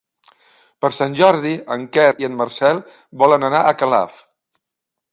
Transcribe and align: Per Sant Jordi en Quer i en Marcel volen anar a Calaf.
Per 0.85 0.89
Sant 0.99 1.17
Jordi 1.19 1.51
en 1.77 1.85
Quer 1.97 2.07
i 2.25 2.29
en 2.31 2.41
Marcel 2.41 2.83
volen 3.25 3.49
anar 3.51 3.63
a 3.75 3.79
Calaf. 3.83 4.21